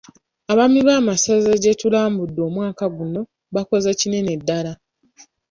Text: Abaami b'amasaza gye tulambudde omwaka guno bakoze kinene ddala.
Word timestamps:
Abaami 0.51 0.79
b'amasaza 0.87 1.51
gye 1.63 1.73
tulambudde 1.79 2.39
omwaka 2.47 2.85
guno 2.97 3.21
bakoze 3.55 3.89
kinene 3.99 4.31
ddala. 4.39 4.73